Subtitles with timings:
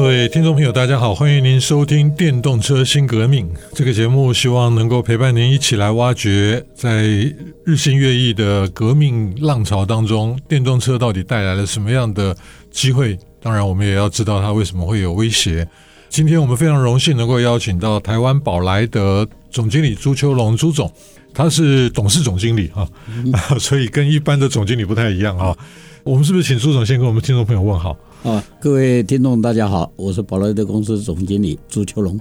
[0.00, 7.02] 各位听众朋友，大家好，欢迎您收听《电动车新革命》这个节目，希望能够陪伴您一起来挖掘，在
[7.66, 12.34] 日新月异的革命浪潮当中，电动车到底带来了什么样的
[12.70, 13.18] 机会？
[13.42, 15.68] 当然，我们也要知道它为什么会有威胁。
[16.08, 20.90] 今天我们非常荣幸能够邀请到台湾宝莱德总经理朱秋龙朱总，
[21.34, 22.88] 他是董事总经理啊，
[23.60, 25.54] 所以跟一般的总经理不太一样啊。
[26.04, 27.94] 我们是不是请朱总先跟我们听众朋友问好？
[28.22, 32.20] 啊，各位听众，大家好，我是宝莱德公司总经理朱秋龙。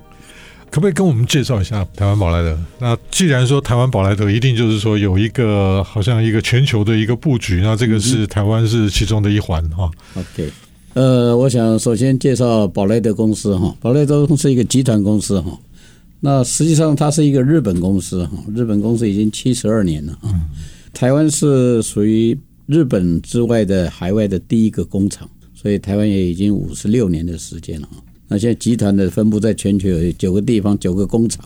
[0.69, 2.57] 可不可以跟我们介绍一下台湾宝莱德？
[2.79, 9.91] 那既然说台湾宝莱德，一定就是说有一个好像一个全球的一个布局，那这个是台湾是其中的一环哈。
[10.15, 10.49] OK，
[10.93, 15.59] 呃，我想首先介绍宝莱德公司哈，宝莱德公司是一个集团公司哈。
[16.21, 20.31] 那实际上它是一个日本公司哈，日本公司已经七十二年了啊。
[20.93, 25.29] 台湾是属于日本之外的海外的第一个工厂。
[25.61, 27.89] 所以台湾也已经五十六年的时间了。
[28.29, 31.45] 那现在集团的分布在全球有九个地方，九个工厂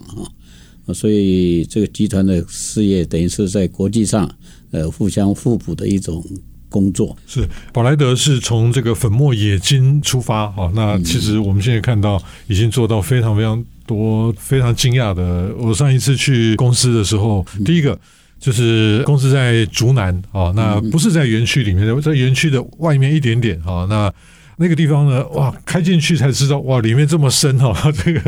[0.85, 4.29] 啊，所以这个集团的事业等于是在国际上
[4.69, 6.23] 呃互相互补的一种
[6.69, 7.17] 工作。
[7.25, 15.55] 是宝莱德是从这个粉末冶金出发哈，那其实我们现在看到已经做到非常非常多非常惊讶的。
[15.57, 17.99] 我上一次去公司的时候，第一个。
[18.43, 23.87] 就是公司在竹南啊，那不是在园区里面，在园区的外面一点点啊。
[23.89, 24.13] 那
[24.57, 28.19] 那个地方呢，哇，开进去才知道，哇，里面这么深哈， 这个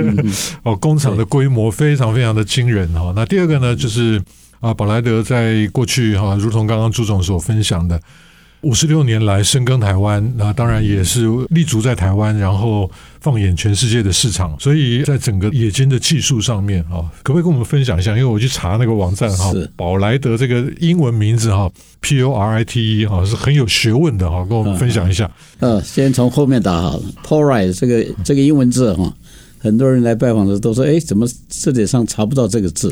[0.64, 3.12] 哦，工厂的规模非常非常的惊人哈。
[3.14, 4.22] 那第二个呢，就是
[4.62, 8.00] 啊，宝莱德在过去哈，如同刚刚朱总所分享的。
[8.66, 12.90] 五十六年来深耕台湾，那当然也是立足在台湾，然后
[13.22, 14.60] 放眼全世界的市场。
[14.60, 18.10] 所以在整个冶金的技术上面啊，可不可以跟我们分享一下？
[18.14, 25.30] 因为我去查那个网站哈，宝莱德这个英文名字哈，P O R I T E 哈，是很有学问的哈，跟我们分享一下。
[25.60, 29.14] 嗯，先从后面打好了，Porite 这个这个英文字哈，
[29.60, 32.92] 很多人来拜访的都说，哎，怎么字典上查不到这个字？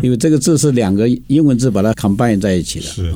[0.00, 2.86] 因为这个字是两个英文字把它 combine 在一起的。
[2.86, 3.12] 是。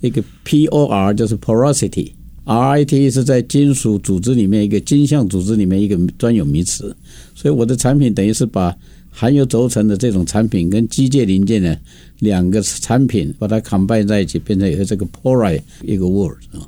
[0.00, 6.96] 一个 P O R 就是 porosity，R I T 是在金属组织里面一个金相组织里面一个专有名词，
[7.34, 8.74] 所以我的产品等于是把
[9.10, 11.78] 含有轴承的这种产品跟机械零件的
[12.20, 16.62] 两个产品把它 combine 在一起，变成一个这个 porite 一个 word 啊，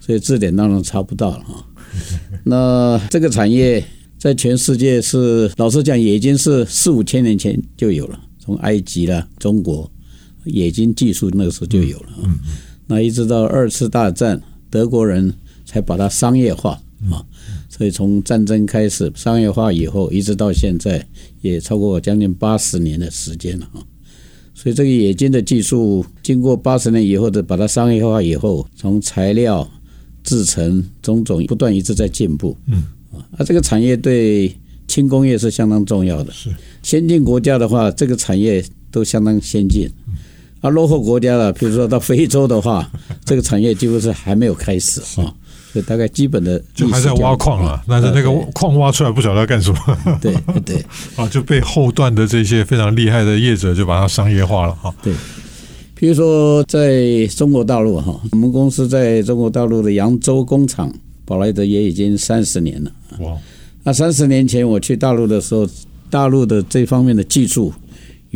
[0.00, 1.64] 所以字典当中查不到了啊。
[2.44, 3.82] 那这个产业
[4.18, 9.90] 在全世界是老实讲，已经是四五千年前就有了，从埃及啦、中国
[10.44, 12.30] 冶金技术那个时候就有了啊。
[12.86, 15.32] 那一直到二次大战，德国人
[15.64, 16.80] 才把它商业化
[17.10, 17.24] 啊，
[17.68, 21.06] 所以从战争开始商业化以后，一直到现在
[21.40, 23.82] 也超过将近八十年的时间了啊。
[24.54, 29.68] 所以这个冶金的技术，经过八十年以后的把它商业化以后，从材料、
[30.22, 32.56] 制成种种不断一直在进步。
[32.66, 32.84] 嗯
[33.36, 36.32] 啊，这个产业对轻工业是相当重要的。
[36.32, 36.50] 是
[36.82, 39.90] 先进国家的话，这个产业都相当先进。
[40.66, 42.90] 啊，落后国家了，比如说到非洲的话，
[43.24, 45.30] 这个产业几乎是还没有开始啊，
[45.72, 49.78] 所以大概基本的就还在挖矿了，但是那个矿挖出来不晓得要干什么，
[50.20, 50.34] 对
[50.64, 50.84] 对
[51.14, 54.92] 啊，就被后段的这些非常厉害的业者就把它商业化了哈。
[55.02, 55.12] 对，
[55.94, 60.92] 比如说在中国大陆哈，我们公司在中国大陆的扬州工厂，
[61.24, 62.90] 宝莱德也已经三十年了。
[63.20, 63.36] 哇，
[63.84, 65.68] 那三十年前我去大陆的时候，
[66.10, 67.72] 大陆的这方面的技术。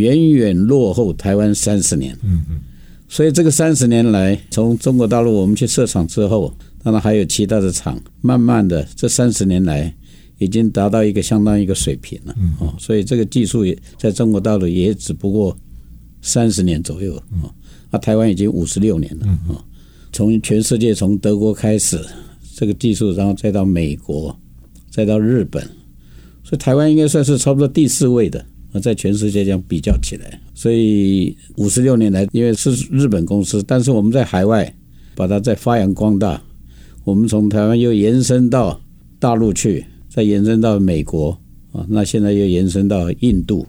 [0.00, 2.61] 远远落后台湾三十年，嗯嗯，
[3.09, 6.53] 所以这个三十年来，从中国大陆我们去设厂之后，
[6.83, 9.94] 当然还有其他的厂，慢慢的这三十年来
[10.38, 15.56] 已经达到一个相当一个水平了，哦，所以这个技术也在中国大陆也只不过
[16.22, 17.53] 三十年左右，啊，
[17.91, 19.62] 那台湾已经五十六年了，啊，
[20.12, 22.00] 从全世界从德国开始
[22.56, 24.35] 这个技术，然后再到美国，
[24.91, 25.62] 再到日本，
[26.43, 28.44] 所以台湾应该算是差不多第四位的。
[28.78, 34.72] 在全世界这样比较起来，所以五十六年来，因为是日本公司，但是我们在海外
[35.17, 36.40] 把它再发扬光大。
[37.02, 38.81] 我们从台湾又延伸到
[39.19, 41.31] 大陆去，再延伸到美国
[41.72, 43.67] 啊，那现在又延伸到印度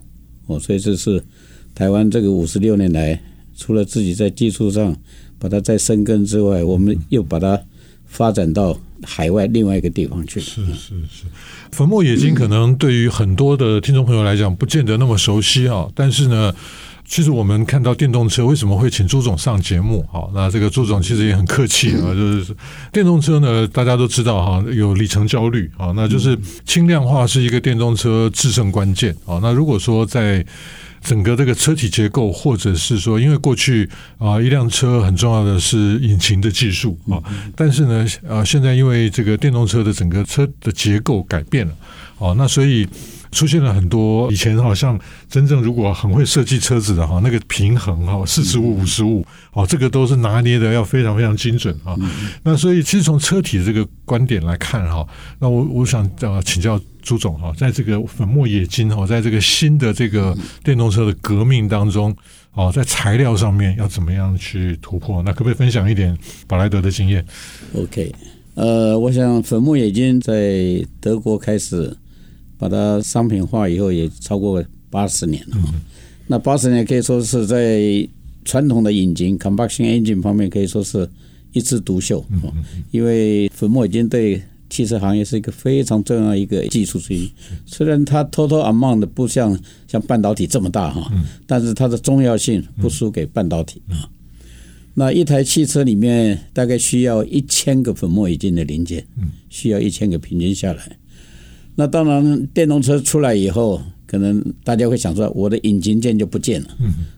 [0.48, 1.24] 哦，所以这是
[1.74, 3.20] 台湾这个五十六年来，
[3.56, 4.96] 除了自己在技术上
[5.40, 7.60] 把它再生根之外，我们又把它
[8.12, 10.40] 发展到海外另外一个地方去。
[10.40, 11.26] 是是是。
[11.72, 16.54] 粉末冶金可能对于很多的听众朋友来讲不见得那么熟悉啊，但是呢，
[17.06, 20.06] 其实我们看到电动车为什么会请朱总上节目？
[20.12, 22.56] 好，那这个朱总其实也很客气啊，就是
[22.92, 29.40] 电动车呢，大家都知道哈，有里程焦虑啊，那就是轻量化是一个电动车制胜关键啊。
[29.42, 30.46] 那如果说在
[31.04, 37.22] 整个这个车体结构，或者是说，因为过去啊，一辆车很重要的是引擎的技术啊，
[37.56, 41.74] 但是呢，啊，现在因为这个电动车的整个车的结构改变了，
[42.20, 42.88] 哦，那所以。
[43.32, 45.00] 出现了很多以前好像
[45.30, 51.96] 真正如果很会设计车子的哈，那个平衡哈，四十五五十五哦，这个都是拿捏的要非常非常精准啊。
[52.44, 55.08] 那所以其实从车体的这个观点来看哈，
[55.40, 62.14] 那我我想呃请教朱总哈，在这个粉末冶金哈，在这个新的这个电动车的革命当中
[62.54, 65.24] 哦，在材料上面要怎么样去突破？
[65.24, 66.18] 那可不可以分享一点
[66.48, 67.26] 宝莱德的经验
[67.76, 68.14] ？OK，
[68.56, 71.96] 呃，我想粉末冶金在德国开始。
[72.62, 75.58] 把它商品化以后也超过八十年了，
[76.28, 78.08] 那八十年可以说是在
[78.46, 81.10] 传统的引擎 （combustion engine） 方面可以说是
[81.54, 82.24] 一枝独秀，
[82.92, 87.32] 因为粉末已经对汽车行业是一个非常重要一个技术之一。
[87.66, 91.12] 虽然它 total amount 不像像半导体这么大哈，
[91.48, 94.08] 但是它的重要性不输给半导体啊。
[94.94, 99.04] 那一台汽车里面大概需要一千个粉末冶金的零件，
[99.50, 100.96] 需要一千个平均下来。
[101.74, 106.68] 那当然，电动车出来以后，可能大家会想说，我的引擎件就不见了，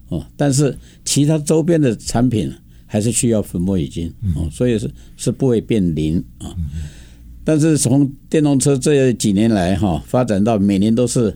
[0.09, 2.53] 哦，但是其他周边的产品
[2.85, 6.53] 还是需要粉末冶金，哦，所以是是不会变零啊。
[7.44, 11.35] 但是从电动车这几年来哈，发展到每年都是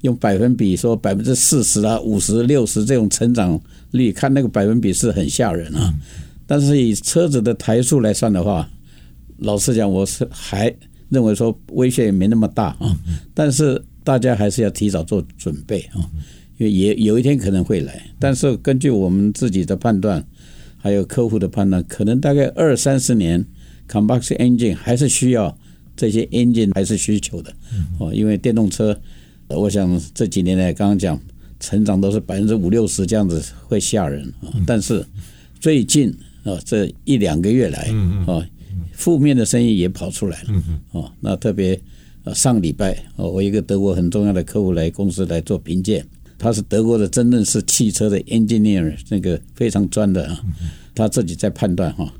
[0.00, 3.60] 用百分比说百分之四十啊、五十、六十这种成长
[3.90, 5.94] 率，看那个百分比是很吓人啊。
[6.46, 8.68] 但是以车子的台数来算的话，
[9.36, 10.74] 老实讲，我是还。
[11.14, 12.94] 认为说威胁也没那么大啊，
[13.32, 16.04] 但是大家还是要提早做准备啊，
[16.58, 18.04] 因为也有一天可能会来。
[18.18, 20.22] 但是根据我们自己的判断，
[20.76, 23.42] 还有客户的判断，可能大概二三十年
[23.88, 25.56] ，combustion engine 还是需要
[25.96, 27.50] 这些 engine 还是需求的
[27.98, 29.00] 哦，因为电动车，
[29.48, 31.18] 我想这几年来刚刚讲
[31.60, 34.52] 成长都是百分之五六十这样子，会吓人啊。
[34.66, 35.02] 但是
[35.58, 37.90] 最近啊这一两个月来
[38.26, 38.46] 啊。
[38.96, 40.48] 负面的声音也跑出来了，
[40.92, 41.78] 哦，那特别
[42.22, 46.06] 呃上礼拜哦，我一个德国很重要的客户来公司来做评鉴，
[46.38, 50.40] 他是德国的真正是汽车的 engineer，那个非常专的啊，
[50.94, 52.14] 他自己在判断哈，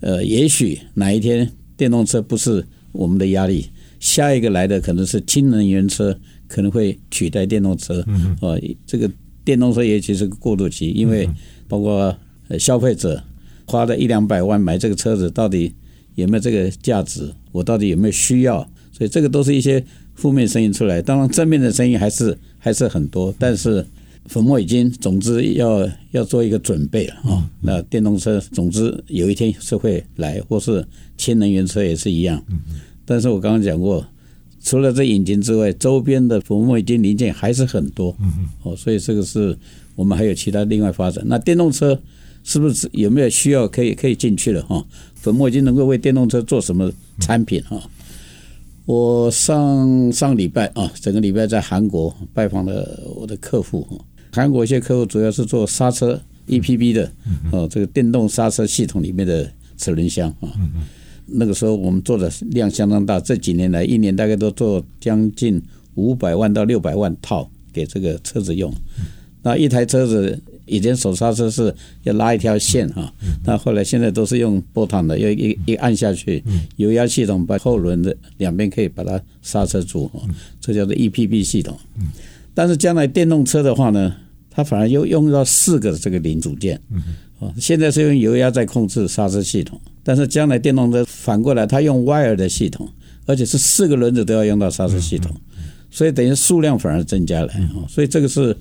[0.00, 3.70] 呃，也许哪一天电动车不是我们的压力，
[4.00, 6.18] 下一个来的可能是氢能源车
[6.48, 8.04] 可能会取代电动车，
[8.40, 9.08] 哦，这个
[9.44, 11.28] 电动车也许是个过渡期，因为
[11.68, 12.14] 包括
[12.58, 13.22] 消费者
[13.64, 15.72] 花了一两百万买这个车子，到底。
[16.16, 17.32] 有没有这个价值？
[17.52, 18.68] 我到底有没有需要？
[18.90, 19.82] 所以这个都是一些
[20.14, 21.00] 负面声音出来。
[21.00, 23.32] 当然，正面的声音还是还是很多。
[23.38, 23.86] 但是
[24.24, 27.48] 粉末已经，总之要要做一个准备了啊。
[27.60, 30.84] 那电动车，总之有一天是会来，或是
[31.18, 32.42] 氢能源车也是一样。
[33.04, 34.04] 但是我刚刚讲过，
[34.62, 38.16] 除了这引擎之外，周边的粉末已经零件还是很多。
[38.62, 39.56] 哦，所以这个是
[39.94, 41.22] 我们还有其他另外发展。
[41.26, 42.00] 那电动车。
[42.48, 44.86] 是不是有没有需要可以可以进去了哈？
[45.16, 46.88] 粉末已经能够为电动车做什么
[47.18, 47.82] 产品哈？
[48.84, 53.98] 我上上礼拜啊，整个礼拜在韩国拜访了我的客户哈。
[54.30, 57.10] 韩国一些客户主要是做刹车 EPB 的
[57.50, 60.48] 哦，这个电动刹车系统里面的齿轮箱啊。
[61.26, 65.60] 那个时候我们做的量相当大，这几年来一年大概都做将近
[65.96, 68.72] 五百万到六百万套给这个车子用。
[69.42, 70.40] 那一台车子。
[70.66, 73.12] 以前手刹车是要拉一条线哈，
[73.44, 76.42] 那后来现在都是用 button 的，要一一按下去，
[76.76, 80.10] 油压系统把后轮的两边可以把它刹车住，
[80.60, 81.78] 这叫做 EPB 系统。
[82.52, 84.14] 但是将来电动车的话呢，
[84.50, 86.80] 它反而又用到四个这个零组件，
[87.38, 92.88] 啊，现在是用油压在控制刹车系统，但是将来电动车反过来，它用 wire 的系统，
[93.24, 95.30] 而且是四个轮子都要用到刹车系统，
[95.90, 97.52] 所以等于数量反而增加了，
[97.88, 98.56] 所以这个是。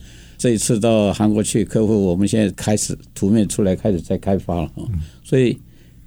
[0.45, 4.85] 这一次到韩国去，客户我们现在开始图面出来，开始在开发了啊，
[5.23, 5.57] 所以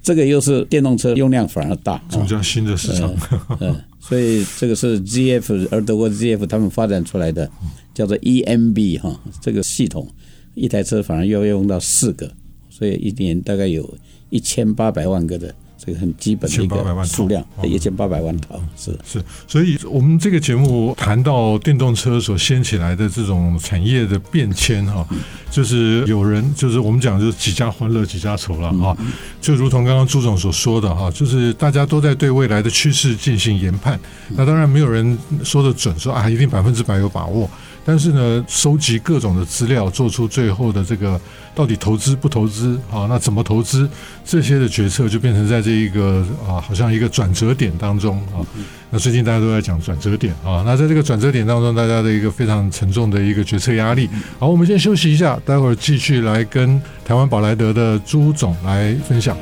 [0.00, 3.12] 这个又是电动车用量反而大，增加新的市场。
[3.58, 7.50] 嗯，所以这个是 ZF，而德国 ZF 他们发展出来的
[7.92, 10.08] 叫做 EMB 哈，这个系统
[10.54, 12.32] 一台车反而要用到四个，
[12.70, 13.92] 所以一年大概有
[14.30, 15.52] 一千八百万个的。
[15.78, 18.98] 这个很基本的一个数量，一千八百万套是。
[19.06, 25.06] 是，所以我们这个节目谈到电动车所掀起来的这种产业的变迁哈，
[25.50, 28.96] 就是有人就是我们讲就是几家欢乐几家愁了哈，
[29.40, 33.98] 就如同刚刚朱总所说的哈，就是大家都在对未来的趋势进行研判，
[34.30, 37.48] 那当然没有人说的准说啊一定百分之百有把握。
[37.88, 41.18] 但是呢，收集各种的资料，做出最后的这个
[41.54, 43.06] 到底投资不投资啊？
[43.08, 43.88] 那怎么投资？
[44.26, 48.44] 这些的决策就变成在这一个啊，好像一个转折点当中啊。
[48.90, 50.62] 那最近大家都在讲转折点啊。
[50.66, 54.06] 那在这个转折点当中，大家的一个非常沉重的一个决策压力。
[54.38, 59.34] 好，我们先休息一下，待会儿继续来跟台湾宝莱德的朱总来分享。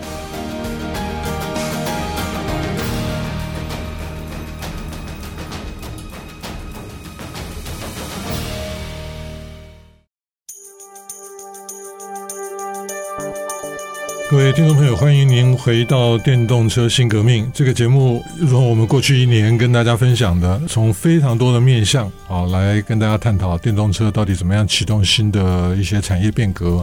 [14.56, 18.24] 听众朋友，欢迎您回到《电动车新革命》这个节目。
[18.38, 26.82] 如我们过去一年跟大家分享的，从非常多的面向啊，来跟大家探讨电动车到底怎么样启动新的一些产业变革。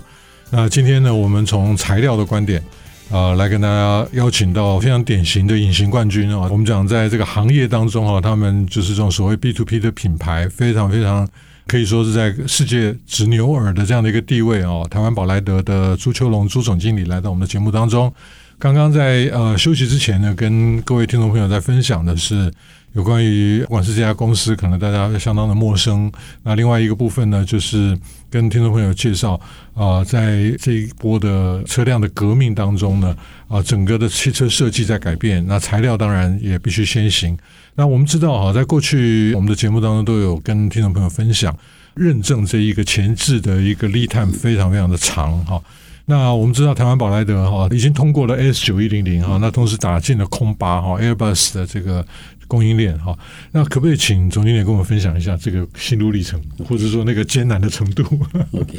[0.52, 2.64] 那今天呢，我们从材料的观点
[3.10, 6.48] 啊，来跟大家邀请到非常典型的隐形冠军啊。
[6.52, 11.28] 我们讲在这个行业当中啊，他们就是这种所谓 B to P 的品牌，非常非常。
[11.74, 14.88] 可以说是在世界执牛耳的这样的一个地位哦。
[14.92, 18.14] 台湾宝莱德的朱秋龙朱总经理来到我们的节目当中。
[18.60, 22.54] 刚刚在呃休息之前呢，跟各位听众朋友在分享的是
[22.94, 26.12] 有关于不管是这家公司，可能大家相当的陌生。
[26.44, 27.98] 那另外一个部分呢，就是
[28.30, 29.40] 跟听众朋友介绍
[29.74, 33.16] 啊、在这一波的车辆的革命当中呢，
[33.48, 37.36] 啊、整个的汽车设计在改变，那材料当然也必须先行。
[37.74, 41.58] 那我们知道啊，在过去我们的节目当中都有跟听众朋友分享
[41.96, 45.60] 认证这一个前置的一个 lead time 非常非常的长哈。
[46.06, 52.06] 那我们知道台湾宝莱德哈已经通过了 S 九一零零哈，那同时打进了空巴哈 Airbus 的这个
[52.48, 53.18] 供应链哈。
[53.52, 58.04] 那可不可以请总经理跟我们分享一下这个心路历程，或者说那个艰难的程度
[58.52, 58.78] ？OK，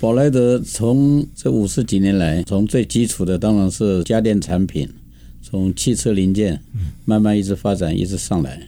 [0.00, 4.88] 宝莱德从这五十几年来，从最基础的当然是家电产品。
[5.46, 6.58] 从汽车零件
[7.04, 8.58] 慢慢一直发展，一直上来。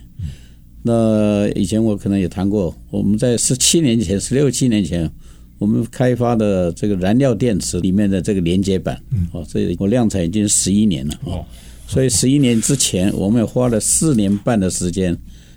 [0.83, 5.11] 那以前我可能也谈过，我们在十七年前、十六七年前，
[5.59, 9.01] 我们开发的这个燃料电池里面的这个连接板，
[9.33, 11.19] 哦，这我量产已经十一年了。
[11.25, 11.45] 哦，
[11.87, 15.17] 所以十一年之前，我们也花了四年半的时间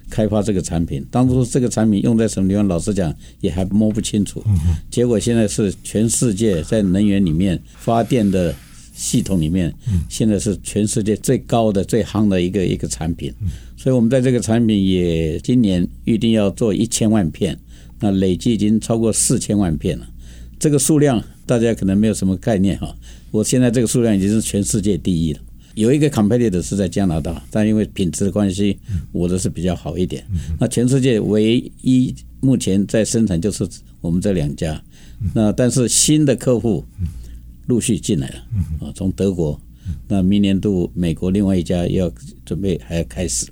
[0.09, 1.05] 开发这个产品。
[1.11, 4.43] 当初这个产品用在什么地方，老实讲也还摸不清楚。
[4.89, 8.53] 结果现在是全世界在能源里面发电的。
[9.01, 9.73] 系统里面，
[10.09, 13.33] 现在是全世界最高的、最夯的一个一个产品，
[13.77, 17.57] 所以我们在这个产品也今年预定要做一千万片，
[17.99, 20.07] 那累计已经超过四千万片了。
[20.59, 22.95] 这个数量大家可能没有什么概念哈，
[23.31, 25.39] 我现在这个数量已经是全世界第一了。
[25.75, 28.77] 有一个 competitor 是在加拿大，但因为品质的关系，
[29.11, 30.25] 我的是比较好一点。
[30.59, 33.67] 那全世界唯一目前在生产就是
[34.01, 34.81] 我们这两家，
[35.33, 36.85] 那但是新的客户。
[37.67, 38.35] 陆续进来了
[38.81, 39.61] 啊，从德国，
[40.07, 42.11] 那明年度美国另外一家要
[42.45, 43.45] 准备还要开始，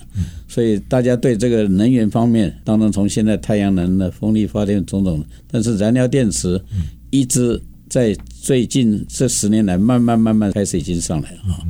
[0.48, 6.62] 所以大家对这个能源方面，当然从现在太阳能的风力发电种种，但是燃料电池
[7.10, 11.62] 一直在最近这十年来慢慢慢慢开始已经上来了啊。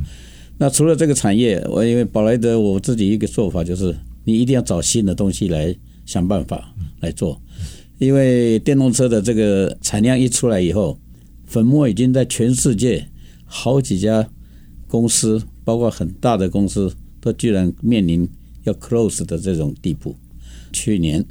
[0.56, 3.94] 那除了这个产业，我因为宝莱德我自己一个做法就是，
[4.24, 5.74] 你一定要找新的东西来
[6.06, 7.40] 想办法来做，
[7.98, 10.98] 因为电动车的这个产量一出来以后。
[11.50, 13.08] 粉末已经在全世界
[13.46, 14.28] 好几家
[14.88, 18.28] 公司，包括很大的公司，都居然面临
[18.64, 20.16] 要 close 的这种地步。
[20.72, 21.24] 去年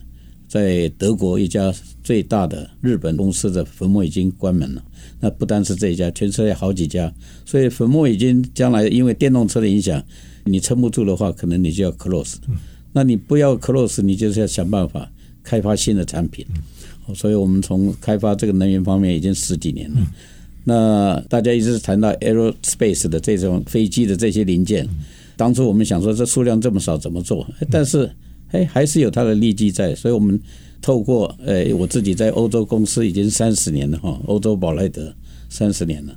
[0.47, 1.73] 在德国一家
[2.03, 4.83] 最大的日本公司的粉末已经关门了。
[5.19, 7.11] 那不单是这一家，全世界好几家，
[7.45, 10.01] 所以粉末已经将来因为电动车的影响，
[10.45, 12.35] 你撑不住的话，可能你就要 close。
[12.93, 15.11] 那你不要 close，你就是要想办法
[15.43, 16.45] 开发新的产品。
[17.15, 19.99] 所以我们从开发这个能源方面已经十几年了。
[20.69, 24.85] 那大家一直谈到 aerospace 的这种飞机的这些零件，
[25.37, 27.47] 当初我们想说这数量这么少怎么做？
[27.71, 28.11] 但是
[28.51, 29.95] 哎，还是有它的利基在。
[29.95, 30.37] 所以我们
[30.81, 35.09] 透过呃，我自己在欧洲公司已经三十年了哈，欧洲宝莱德
[35.47, 36.13] 三十年了。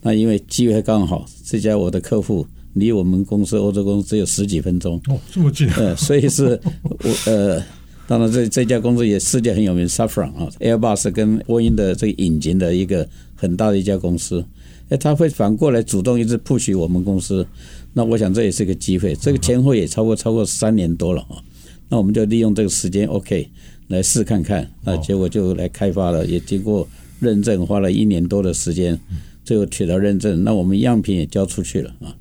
[0.00, 5.68] 那因为机会刚好，这家我的客户离我们公司欧洲公司只有十几分钟哦，这么近。
[5.74, 7.62] 呃，所以是我呃。
[8.08, 13.08] 当然，这这家公司也世界很有名，Safran 啊，Airbus 跟波音的这个引擎的一个
[13.42, 14.44] 很大的一家公司。
[14.88, 17.44] 哎，他会反过来主动一直 push 我们公司，
[17.92, 19.16] 那我想这也是个机会。
[19.16, 21.42] 这个前后也超过超过三年多了啊，
[21.88, 23.48] 那我们就利用这个时间，OK，
[23.88, 24.70] 来试看看。
[24.84, 26.86] 那结果就来开发了，也经过
[27.18, 28.96] 认证，花了一年多的时间，
[29.44, 30.44] 最后取得认证。
[30.44, 32.14] 那我们样品也交出去了啊。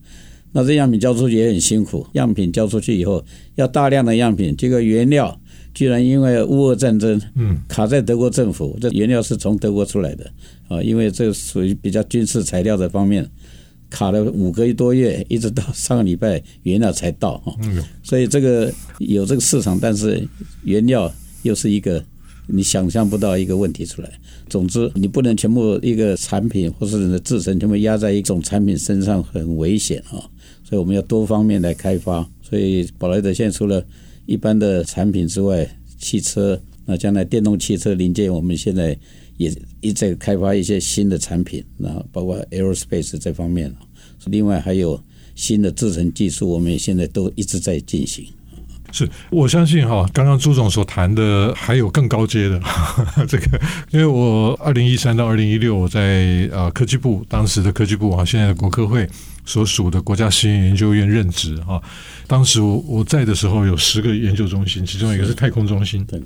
[0.53, 3.23] 那这样品交出去也很辛苦，样品交出去以后
[3.55, 5.37] 要大量的样品，这个原料。
[5.73, 10.29] 居然因为乌俄战争，嗯，卡在德国政府，这原料是从德国出来的
[10.71, 13.29] 啊，因为这属于比较军事材料的方面，
[13.89, 17.53] 卡了五个多月，一直到上个礼拜原料才到哈，
[18.01, 20.25] 所以这个有这个市场，但是
[20.63, 22.01] 原料又是一个
[22.47, 24.09] 你想象不到一个问题出来。
[24.47, 30.23] 总之，你不能全部一个产品或是你的制程全部压在一种产品身上，很危险啊。
[30.63, 32.25] 所以我们要多方面来开发。
[32.41, 33.85] 所以宝莱德现在除了
[34.25, 36.57] 一般的产品之外，汽车，
[36.91, 38.97] 那将来电动汽车零件，我们现在
[39.37, 43.73] 也一直开发一些新的产品，那包括 aerospace 这方面。
[44.25, 45.01] 另外还有
[45.33, 48.25] 新的制程技术，我们现在都一直在进行。
[48.91, 52.61] 是我相信哈，刚刚朱总所谈的还有更高阶的
[53.25, 59.07] 这个，因为我二零一三到二零一六在呃科技部，当时的科技部啊，现在的国科会
[59.45, 61.81] 所属的国家实验研究院任职哈。
[62.31, 66.01] 当时我我在的时候有十个研究中心，其中一个是太空中心。
[66.05, 66.17] 对。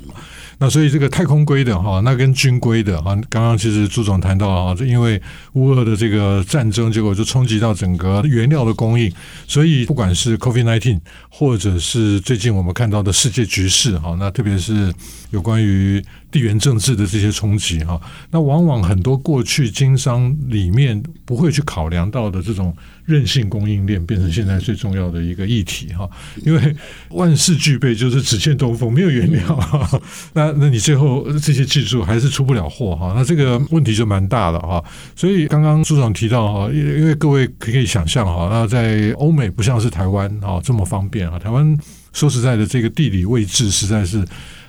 [0.59, 5.19] 那所以这个太空规的哈，那跟军规的哈，刚刚其实朱总谈到啊，因为
[5.53, 9.11] 乌俄的这个战争，结果就冲击到整个原料的供应，
[9.47, 14.93] 所以不管是 COVID-19，或者是最近我们看到的世界局势哈，那特别是
[15.31, 22.71] 有关于地缘政治的这些冲击哈，那往往很多过去经商里面不会去考量到的这种。
[23.05, 26.09] 韧性供应链变成现在最重要的一个议题哈，
[26.45, 26.75] 因为
[27.09, 29.59] 万事俱备，就是只欠东风，没有原料，
[30.33, 34.83] 那那你最后这些技术还是出不了货哈，那这个问题就蛮大的哈。
[35.15, 41.77] 所以刚刚朱总提到哈，因因为各位可以想象哈，那在欧美不像是台湾啊这么方便啊，台湾
[42.13, 44.23] 说实在的，这个地理位置实在是。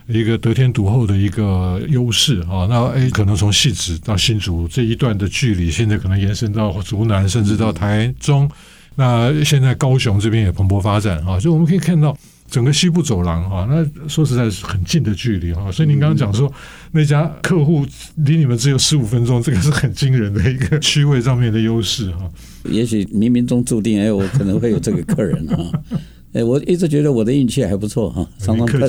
[0.08, 8.48] 一个得天独厚的一个优势啊，那诶，可能从戏子到新竹这一段的距离，现在可能延伸到竹南，甚至到台中。
[8.96, 12.16] 那现在高雄这边也蓬勃发展啊，所以我们可以看到
[12.50, 15.70] 整个西部走廊啊，那说实在是很近的距离啊。
[15.70, 16.50] 所以您刚刚讲说
[16.92, 17.84] 那家客户
[18.16, 22.30] 离你们只有十五分钟，这个是很惊人的一个区位上面的优势哈。
[22.64, 25.56] 也许冥冥中注定，哎，我可能会有这个客人啊。
[26.32, 28.86] 哎，我一直觉得我的运气还不错哈，常常碰到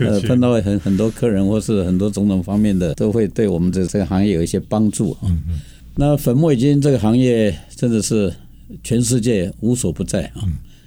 [0.00, 5.30] 呃碰到很很多客人或是很多种种方面的，都会对我们的这个行业有一些帮助啊。
[5.94, 8.32] 那粉末冶金这个行业真的是
[8.82, 10.42] 全世界无所不在啊。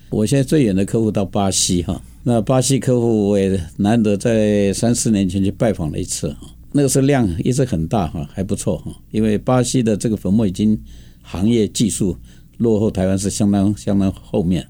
[0.10, 10.80] 我现在最远的客户到巴西哈，那巴西客户我也难得在三四年前去拜访了一次哈，那个时候量一直很大哈，还不错哈，因为巴西的这个粉末已经
[11.22, 12.16] 行业技术
[12.58, 14.66] 落后台湾是相当相当后面。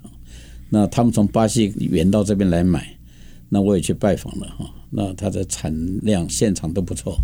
[0.70, 2.98] 那他们从巴西远到这边来买，
[3.50, 4.66] 那我也去拜访了哈。
[4.90, 7.16] 那它的产量现场都不错。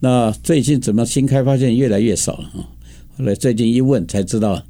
[0.00, 2.68] 那最近怎么新开发现越来越少了哈？
[3.16, 4.62] 后来最近一问才知道，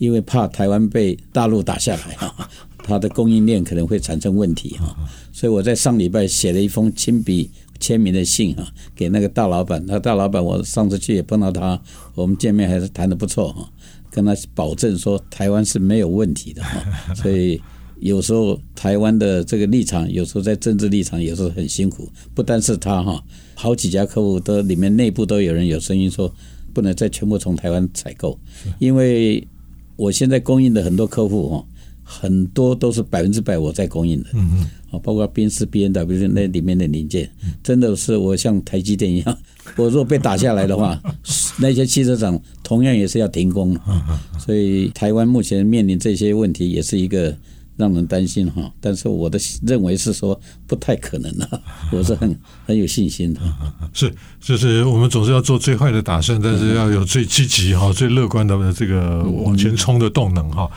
[0.00, 4.96] 因为怕台湾被大陆打下来哈，它的供应链可能会产生问题哈。
[5.30, 9.84] 所以我在上礼拜写了一封亲笔签名的信哈，给那个大老板。
[9.86, 11.78] 那大老板我上次去也碰到他，
[12.14, 13.70] 我们见面还是谈得不错哈。
[14.10, 17.60] 跟他保证说，台湾是没有问题的哈，所以
[17.98, 22.10] 有时候台湾的这个立场，有时候在政治立场，也是很辛苦。
[22.34, 23.22] 不单是他哈，
[23.54, 26.34] 好几家客户都里面内部都有人有声音说，
[26.72, 28.38] 不能再全部从台湾采购，
[28.78, 29.46] 因为
[30.00, 31.64] 我现在供应的很多客户哦。
[32.12, 37.30] 很多都是百分之百我在供应的，嗯啊，包括宾士、B N W 那里面的零件，
[37.62, 39.38] 真的是我像台积电一样，
[39.78, 41.00] 我如果被打下来的话，
[41.60, 43.78] 那些汽车厂同样也是要停工，
[44.44, 47.32] 所以台湾目前面临这些问题，也是一个。
[47.80, 53.40] 让人担心哈，但是我的认为是说不太可能的， 我是很很有信心的。
[53.94, 60.70] 是，就是我们总是要做最坏的打算，但是要有最积极哈、最乐观的这个往前冲的动能哈。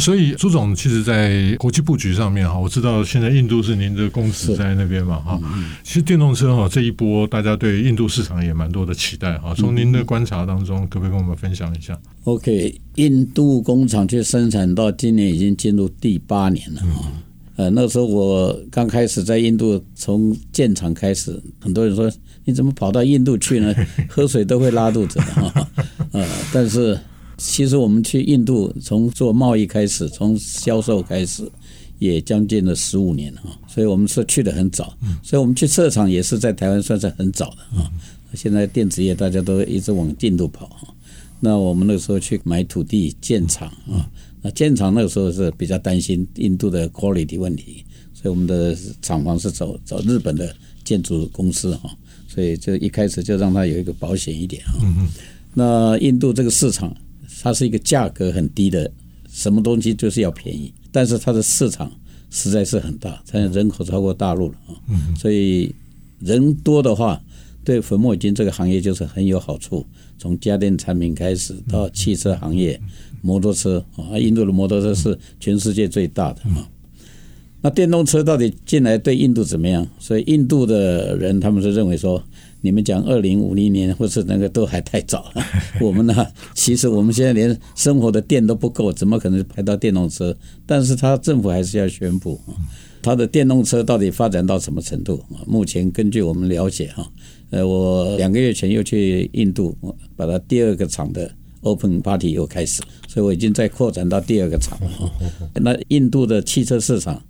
[0.00, 5.40] 所以朱总其实，在国际布局上面哈，我知道现在印度是您的公司在那边嘛哈。
[5.84, 9.54] 其实电动车哈这一波，大家对印度市场也蛮多的期待哈。
[9.54, 12.80] 从您的观察当中，可不可以跟我们分享一下？OK。
[12.96, 17.12] 印度工厂去生产到今年已经进入第八年了啊！
[17.56, 22.10] 呃，那个时候我刚开始在印度从建厂开始，很多人说
[22.44, 23.74] 你怎么跑到印度去呢？
[24.08, 25.68] 喝水都会拉肚子的哈。
[26.12, 26.98] 呃，但是
[27.36, 31.50] 其实我们去印度从做贸易开始，从销售开始，
[31.98, 33.50] 也将近了十五年哈。
[33.66, 37.90] 所以我们是去的很早，所以我们去设厂也是在台湾算是很早的啊。
[38.34, 40.70] 现在电子业大家都一直往印度跑。
[41.40, 44.02] 那我们那个时候去买土地建厂啊，
[44.40, 51.90] 那建厂那个时候是比较担心印度的 quality 问题，所以我们的厂房是找找日本的建筑公司哈，
[52.28, 54.78] 所以就一开始就让它有一个保险一点哈。
[55.54, 56.94] 那印度这个市场，
[57.42, 58.90] 它是一个价格很低的，
[59.28, 61.90] 什么东西就是要便宜，但是它的市场
[62.30, 64.74] 实在是很大，它人口超过大陆了啊，
[65.18, 65.74] 所以
[66.20, 67.20] 人多的话。
[67.68, 69.84] 对粉末冶金这个行业就是很有好处，
[70.16, 72.80] 从家电产品开始到汽车行业、
[73.20, 76.66] 摩托车啊，印度的摩托车是全世界最大的啊。
[77.60, 79.86] 那电动车到底进来对印度怎么样？
[79.98, 82.24] 所以印度的人他们是认为说，
[82.62, 85.30] 你们讲二零五零年或是那个都还太早。
[85.78, 90.34] 我们呢，其实我们现在连生活的电都不够，怎么可能排到电动车？
[90.64, 92.40] 但是他政府还是要宣布，
[93.02, 95.22] 他的电动车到底发展到什么程度？
[95.46, 97.10] 目前根据我们了解哈，
[97.50, 99.76] 呃，我两个月前又去印度，
[100.16, 101.30] 把它第二个厂的
[101.62, 105.12] Open Party 又开始，所以我已经在扩展到第二个厂了。
[105.60, 107.22] 那印度的汽车市场。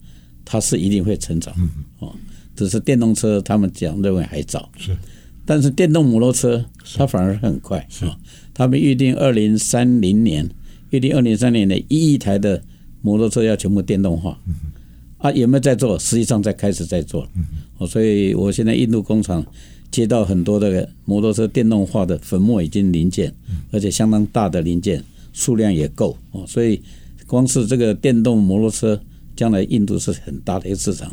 [0.50, 1.54] 它是一定会成长，
[1.98, 2.10] 哦，
[2.56, 4.96] 只是电动车他们讲认为还早，是，
[5.44, 6.64] 但是电动摩托车
[6.96, 8.06] 它反而很快，是，
[8.54, 10.48] 他们预定二零三零年，
[10.88, 12.62] 预定二零三零年一亿台的
[13.02, 14.40] 摩托车要全部电动化，
[15.18, 15.98] 啊，有没有在做？
[15.98, 17.28] 实际上在开始在做，
[17.78, 19.44] 哦，所以我现在印度工厂
[19.90, 23.32] 接到很多的摩托车电动化的粉末已经零件，
[23.70, 26.80] 而且相当大的零件数量也够，哦，所以
[27.26, 29.00] 光是这个电动摩托车。
[29.38, 31.08] 将来印度是很大的一个市场，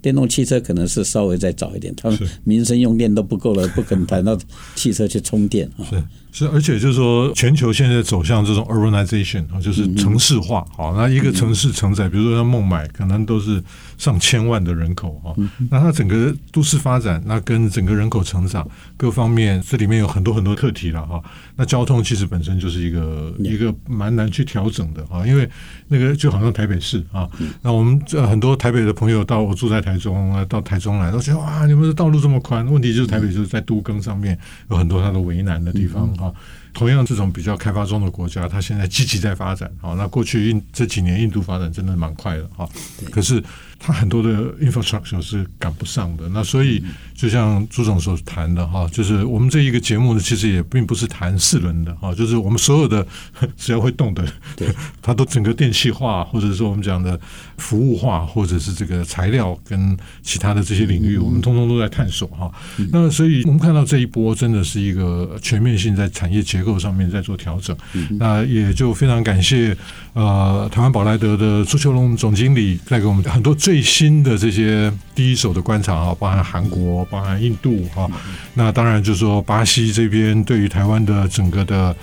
[0.00, 4.38] 电动汽车可能是稍微再早一点，他们民生用电都不够了，不可能谈到
[4.76, 5.82] 汽车去充电啊。
[5.90, 10.64] 是是，而且就是说，全球现在走向这种 urbanization 啊，就是城市化。
[10.76, 13.60] 好，那一个城市承载，比如说像孟买，可能都是
[13.98, 15.34] 上千万的人口啊。
[15.70, 21.22] 那它整个都市发展，那跟整个人口成长各方面，这里面有很多很多课题了哈。
[21.56, 25.48] 那交通其实本身就是一个一个蛮难去调整的啊，因为
[25.88, 27.28] 那个就好像台北市啊。
[27.62, 32.66] 那我们这很多台北的朋友到我住在台中啊，到台中来都觉得哇，你们的道路这么宽。
[32.66, 34.38] 问题就是台北就是在都更上面
[34.70, 36.32] 有很多它的为难的地方啊。
[36.72, 39.94] 同样，这种比较开发中的国家，它现在积极在发展啊。
[39.94, 42.68] 那过去印这几年印度发展真的蛮快的哈，
[43.10, 43.42] 可是。
[43.86, 44.30] 它很多的
[44.62, 46.82] infrastructure 是赶不上的，那所以
[47.14, 53.06] 就像朱总所谈的哈，就是我们这一个节目呢，其实也并不是谈四轮的哈，就是我们所有的
[53.58, 54.68] 只要会动的，对，
[55.02, 57.20] 它都整个电气化，或者说我们讲的
[57.58, 62.50] 服务化，或者是这个材料跟其他的这些领域，我们通通都在探索哈。
[62.90, 67.76] 那所以我们看到这一波真的是一个全面性在产业结构上面在做调整，
[68.18, 69.76] 那也就非常感谢
[70.14, 73.84] 呃台湾宝莱德的朱秋龙总经理带给我们很多最。
[73.84, 78.10] 新的这些第一手的观察啊，包含韩国，包含印度哈，
[78.54, 81.94] 那当然就是说巴西这边对于台湾的整个的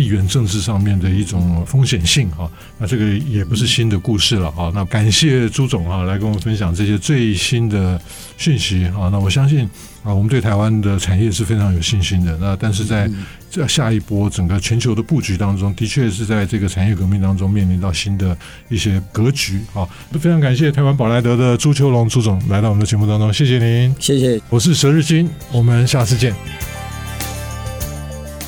[0.00, 4.72] 地缘政治上面的一种风险性哈，那这个也不是新的故事了哈。
[4.74, 8.00] 那感谢朱总啊，来跟我们分享这些最新的
[8.38, 9.10] 讯息啊。
[9.12, 9.68] 那我相信
[10.02, 12.34] 啊，我们对台湾的产业是非常有信心的。
[12.40, 13.10] 那但是在
[13.50, 18.34] 这下一波整个全球的布局当中，的确是在这个产业革命当中面临到新的
[18.70, 19.86] 一些格局啊！
[20.12, 24.40] 非常感谢台湾宝莱德的朱秋龙朱总来到我们的节目当中，谢谢您，谢谢。
[24.48, 26.34] 我是佘日新，我们下次见。